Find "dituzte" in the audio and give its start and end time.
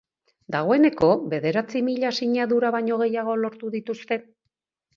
3.79-4.21